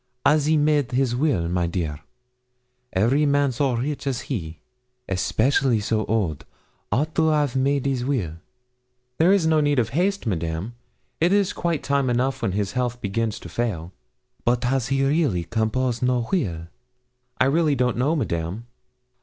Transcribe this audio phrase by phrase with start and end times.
[0.25, 1.99] 'As he made his will, my dear?
[2.91, 4.57] Every man so rich as he,
[5.07, 6.43] especially so old,
[6.91, 8.37] aught to 'av made his will.'
[9.19, 10.73] 'There is no need of haste, Madame;
[11.19, 13.91] it is quite time enough when his health begins to fail.'
[14.43, 16.65] 'But has he really compose no will?'
[17.39, 18.65] 'I really don't know, Madame.'